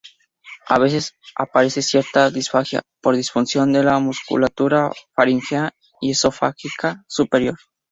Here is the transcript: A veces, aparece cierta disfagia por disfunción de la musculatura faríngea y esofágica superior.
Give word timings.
A 0.67 0.79
veces, 0.79 1.13
aparece 1.35 1.83
cierta 1.83 2.31
disfagia 2.31 2.81
por 3.03 3.15
disfunción 3.15 3.71
de 3.71 3.83
la 3.83 3.99
musculatura 3.99 4.91
faríngea 5.15 5.73
y 5.99 6.09
esofágica 6.09 7.03
superior. 7.07 7.59